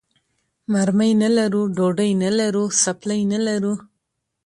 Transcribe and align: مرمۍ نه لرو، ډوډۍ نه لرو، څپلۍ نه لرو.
مرمۍ 0.71 1.11
نه 1.21 1.29
لرو، 1.37 1.61
ډوډۍ 1.75 2.11
نه 2.23 2.29
لرو، 2.39 2.63
څپلۍ 2.81 3.21
نه 3.31 3.39
لرو. 3.47 3.73